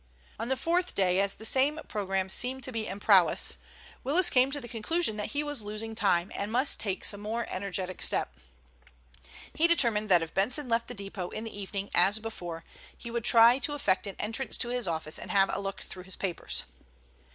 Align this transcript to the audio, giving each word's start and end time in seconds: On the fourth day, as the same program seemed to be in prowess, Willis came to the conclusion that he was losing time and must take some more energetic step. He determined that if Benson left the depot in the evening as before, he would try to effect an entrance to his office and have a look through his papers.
On 0.39 0.47
the 0.47 0.57
fourth 0.57 0.95
day, 0.95 1.19
as 1.19 1.35
the 1.35 1.45
same 1.45 1.79
program 1.87 2.27
seemed 2.27 2.63
to 2.63 2.71
be 2.71 2.87
in 2.87 2.99
prowess, 2.99 3.59
Willis 4.03 4.31
came 4.31 4.49
to 4.51 4.59
the 4.59 4.67
conclusion 4.67 5.15
that 5.17 5.33
he 5.37 5.43
was 5.43 5.61
losing 5.61 5.93
time 5.93 6.31
and 6.33 6.51
must 6.51 6.79
take 6.79 7.05
some 7.05 7.21
more 7.21 7.45
energetic 7.49 8.01
step. 8.01 8.33
He 9.53 9.67
determined 9.67 10.09
that 10.09 10.23
if 10.23 10.33
Benson 10.33 10.67
left 10.67 10.87
the 10.87 10.95
depot 10.95 11.29
in 11.29 11.43
the 11.43 11.55
evening 11.55 11.91
as 11.93 12.17
before, 12.17 12.65
he 12.97 13.11
would 13.11 13.23
try 13.23 13.59
to 13.59 13.73
effect 13.75 14.07
an 14.07 14.15
entrance 14.17 14.57
to 14.57 14.69
his 14.69 14.87
office 14.87 15.19
and 15.19 15.29
have 15.29 15.53
a 15.55 15.61
look 15.61 15.81
through 15.81 16.05
his 16.05 16.15
papers. 16.15 16.63